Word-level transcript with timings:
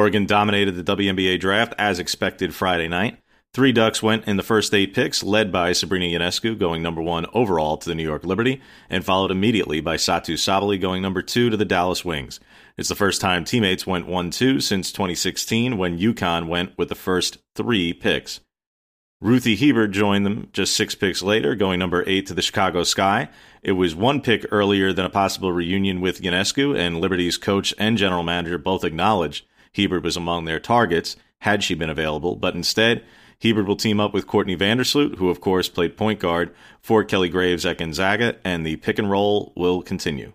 Oregon 0.00 0.24
dominated 0.24 0.72
the 0.72 0.96
WNBA 0.96 1.38
draft 1.38 1.74
as 1.76 1.98
expected 1.98 2.54
Friday 2.54 2.88
night. 2.88 3.18
Three 3.52 3.70
Ducks 3.70 4.02
went 4.02 4.26
in 4.26 4.38
the 4.38 4.42
first 4.42 4.72
eight 4.72 4.94
picks, 4.94 5.22
led 5.22 5.52
by 5.52 5.74
Sabrina 5.74 6.06
Ionescu 6.06 6.58
going 6.58 6.80
number 6.80 7.02
one 7.02 7.26
overall 7.34 7.76
to 7.76 7.86
the 7.86 7.94
New 7.94 8.02
York 8.02 8.24
Liberty, 8.24 8.62
and 8.88 9.04
followed 9.04 9.30
immediately 9.30 9.82
by 9.82 9.98
Satou 9.98 10.38
Sabally 10.38 10.80
going 10.80 11.02
number 11.02 11.20
two 11.20 11.50
to 11.50 11.56
the 11.58 11.66
Dallas 11.66 12.02
Wings. 12.02 12.40
It's 12.78 12.88
the 12.88 12.94
first 12.94 13.20
time 13.20 13.44
teammates 13.44 13.86
went 13.86 14.06
1 14.06 14.30
2 14.30 14.60
since 14.60 14.90
2016 14.90 15.76
when 15.76 15.98
UConn 15.98 16.48
went 16.48 16.78
with 16.78 16.88
the 16.88 16.94
first 16.94 17.36
three 17.54 17.92
picks. 17.92 18.40
Ruthy 19.22 19.54
Hebard 19.54 19.92
joined 19.92 20.24
them 20.24 20.48
just 20.54 20.74
six 20.74 20.94
picks 20.94 21.20
later, 21.20 21.54
going 21.54 21.78
number 21.78 22.04
eight 22.06 22.26
to 22.28 22.32
the 22.32 22.40
Chicago 22.40 22.84
Sky. 22.84 23.28
It 23.62 23.72
was 23.72 23.94
one 23.94 24.22
pick 24.22 24.46
earlier 24.50 24.94
than 24.94 25.04
a 25.04 25.10
possible 25.10 25.52
reunion 25.52 26.00
with 26.00 26.22
Ionescu, 26.22 26.74
and 26.74 27.02
Liberty's 27.02 27.36
coach 27.36 27.74
and 27.76 27.98
general 27.98 28.22
manager 28.22 28.56
both 28.56 28.82
acknowledged 28.82 29.44
Hebard 29.72 30.04
was 30.04 30.16
among 30.16 30.44
their 30.44 30.60
targets 30.60 31.16
had 31.40 31.62
she 31.62 31.74
been 31.74 31.90
available, 31.90 32.36
but 32.36 32.54
instead, 32.54 33.04
Hebard 33.38 33.66
will 33.66 33.76
team 33.76 34.00
up 34.00 34.12
with 34.12 34.26
Courtney 34.26 34.56
Vandersloot, 34.56 35.16
who 35.16 35.30
of 35.30 35.40
course 35.40 35.68
played 35.68 35.96
point 35.96 36.20
guard 36.20 36.54
for 36.82 37.04
Kelly 37.04 37.30
Graves 37.30 37.64
at 37.64 37.78
Gonzaga, 37.78 38.36
and 38.44 38.66
the 38.66 38.76
pick 38.76 38.98
and 38.98 39.10
roll 39.10 39.52
will 39.56 39.82
continue. 39.82 40.32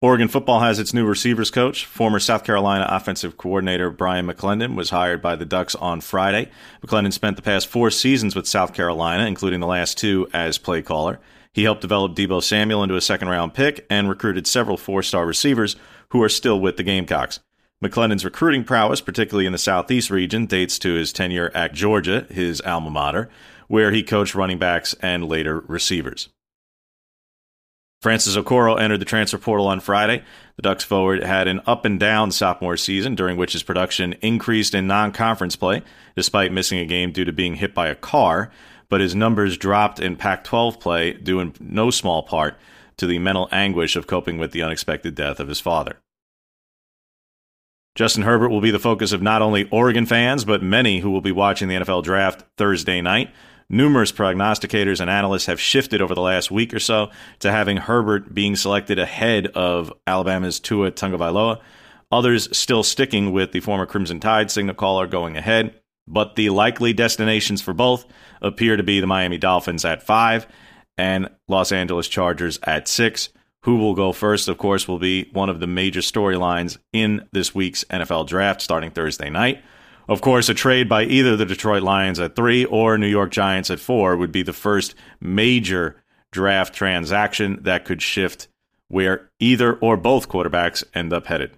Oregon 0.00 0.28
football 0.28 0.60
has 0.60 0.78
its 0.78 0.94
new 0.94 1.04
receivers 1.04 1.50
coach. 1.50 1.84
Former 1.84 2.20
South 2.20 2.44
Carolina 2.44 2.86
offensive 2.88 3.36
coordinator 3.36 3.90
Bryan 3.90 4.28
McClendon 4.28 4.76
was 4.76 4.90
hired 4.90 5.20
by 5.20 5.34
the 5.34 5.44
Ducks 5.44 5.74
on 5.74 6.00
Friday. 6.00 6.50
McClendon 6.86 7.12
spent 7.12 7.34
the 7.34 7.42
past 7.42 7.66
four 7.66 7.90
seasons 7.90 8.36
with 8.36 8.46
South 8.46 8.72
Carolina, 8.72 9.26
including 9.26 9.58
the 9.58 9.66
last 9.66 9.98
two 9.98 10.28
as 10.32 10.56
play 10.56 10.82
caller. 10.82 11.18
He 11.52 11.64
helped 11.64 11.80
develop 11.80 12.14
Deebo 12.14 12.40
Samuel 12.44 12.84
into 12.84 12.94
a 12.94 13.00
second 13.00 13.28
round 13.28 13.54
pick 13.54 13.84
and 13.90 14.08
recruited 14.08 14.46
several 14.46 14.76
four 14.76 15.02
star 15.02 15.26
receivers 15.26 15.74
who 16.10 16.22
are 16.22 16.28
still 16.28 16.60
with 16.60 16.76
the 16.76 16.84
Gamecocks. 16.84 17.40
McClendon's 17.84 18.24
recruiting 18.24 18.64
prowess, 18.64 19.00
particularly 19.00 19.46
in 19.46 19.52
the 19.52 19.58
Southeast 19.58 20.10
region, 20.10 20.46
dates 20.46 20.78
to 20.80 20.94
his 20.94 21.12
tenure 21.12 21.52
at 21.54 21.72
Georgia, 21.72 22.26
his 22.30 22.60
alma 22.62 22.90
mater, 22.90 23.28
where 23.68 23.92
he 23.92 24.02
coached 24.02 24.34
running 24.34 24.58
backs 24.58 24.94
and 25.00 25.28
later 25.28 25.60
receivers. 25.60 26.28
Francis 28.00 28.36
Okoro 28.36 28.80
entered 28.80 29.00
the 29.00 29.04
transfer 29.04 29.38
portal 29.38 29.66
on 29.66 29.80
Friday. 29.80 30.22
The 30.56 30.62
Ducks 30.62 30.84
forward 30.84 31.22
had 31.22 31.48
an 31.48 31.60
up 31.66 31.84
and 31.84 31.98
down 31.98 32.30
sophomore 32.30 32.76
season 32.76 33.16
during 33.16 33.36
which 33.36 33.52
his 33.52 33.64
production 33.64 34.14
increased 34.22 34.74
in 34.74 34.86
non 34.86 35.12
conference 35.12 35.56
play, 35.56 35.82
despite 36.16 36.52
missing 36.52 36.78
a 36.78 36.86
game 36.86 37.10
due 37.10 37.24
to 37.24 37.32
being 37.32 37.56
hit 37.56 37.74
by 37.74 37.88
a 37.88 37.96
car, 37.96 38.50
but 38.88 39.00
his 39.00 39.14
numbers 39.14 39.56
dropped 39.56 40.00
in 40.00 40.16
Pac 40.16 40.44
12 40.44 40.78
play 40.80 41.12
due 41.12 41.40
in 41.40 41.54
no 41.60 41.90
small 41.90 42.22
part 42.22 42.56
to 42.98 43.06
the 43.06 43.18
mental 43.18 43.48
anguish 43.50 43.96
of 43.96 44.06
coping 44.06 44.38
with 44.38 44.52
the 44.52 44.62
unexpected 44.62 45.14
death 45.14 45.40
of 45.40 45.48
his 45.48 45.60
father. 45.60 45.96
Justin 47.98 48.22
Herbert 48.22 48.50
will 48.50 48.60
be 48.60 48.70
the 48.70 48.78
focus 48.78 49.10
of 49.10 49.22
not 49.22 49.42
only 49.42 49.68
Oregon 49.70 50.06
fans, 50.06 50.44
but 50.44 50.62
many 50.62 51.00
who 51.00 51.10
will 51.10 51.20
be 51.20 51.32
watching 51.32 51.66
the 51.66 51.74
NFL 51.74 52.04
draft 52.04 52.44
Thursday 52.56 53.00
night. 53.00 53.34
Numerous 53.68 54.12
prognosticators 54.12 55.00
and 55.00 55.10
analysts 55.10 55.46
have 55.46 55.60
shifted 55.60 56.00
over 56.00 56.14
the 56.14 56.20
last 56.20 56.48
week 56.48 56.72
or 56.72 56.78
so 56.78 57.10
to 57.40 57.50
having 57.50 57.76
Herbert 57.76 58.32
being 58.32 58.54
selected 58.54 59.00
ahead 59.00 59.48
of 59.48 59.92
Alabama's 60.06 60.60
Tua 60.60 60.92
Tagovailoa. 60.92 61.60
Others 62.12 62.56
still 62.56 62.84
sticking 62.84 63.32
with 63.32 63.50
the 63.50 63.58
former 63.58 63.84
Crimson 63.84 64.20
Tide 64.20 64.52
signal 64.52 64.76
caller 64.76 65.08
going 65.08 65.36
ahead, 65.36 65.74
but 66.06 66.36
the 66.36 66.50
likely 66.50 66.92
destinations 66.92 67.60
for 67.60 67.74
both 67.74 68.06
appear 68.40 68.76
to 68.76 68.84
be 68.84 69.00
the 69.00 69.08
Miami 69.08 69.38
Dolphins 69.38 69.84
at 69.84 70.04
five 70.04 70.46
and 70.96 71.30
Los 71.48 71.72
Angeles 71.72 72.06
Chargers 72.06 72.60
at 72.62 72.86
six. 72.86 73.30
Who 73.62 73.76
will 73.76 73.94
go 73.94 74.12
first, 74.12 74.48
of 74.48 74.56
course, 74.58 74.86
will 74.86 74.98
be 74.98 75.28
one 75.32 75.48
of 75.48 75.60
the 75.60 75.66
major 75.66 76.00
storylines 76.00 76.78
in 76.92 77.26
this 77.32 77.54
week's 77.54 77.84
NFL 77.84 78.26
draft 78.28 78.62
starting 78.62 78.90
Thursday 78.90 79.30
night. 79.30 79.62
Of 80.08 80.20
course, 80.20 80.48
a 80.48 80.54
trade 80.54 80.88
by 80.88 81.04
either 81.04 81.36
the 81.36 81.44
Detroit 81.44 81.82
Lions 81.82 82.18
at 82.18 82.34
three 82.34 82.64
or 82.64 82.96
New 82.96 83.08
York 83.08 83.30
Giants 83.30 83.70
at 83.70 83.80
four 83.80 84.16
would 84.16 84.32
be 84.32 84.42
the 84.42 84.52
first 84.52 84.94
major 85.20 86.02
draft 86.30 86.74
transaction 86.74 87.58
that 87.62 87.84
could 87.84 88.00
shift 88.00 88.48
where 88.88 89.30
either 89.38 89.74
or 89.74 89.96
both 89.96 90.28
quarterbacks 90.28 90.82
end 90.94 91.12
up 91.12 91.26
headed. 91.26 91.50